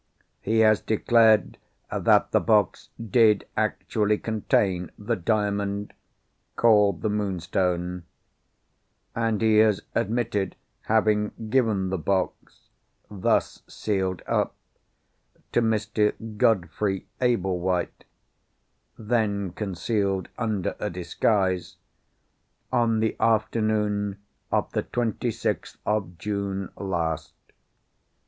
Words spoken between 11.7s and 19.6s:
the box (thus sealed up) to Mr. Godfrey Ablewhite (then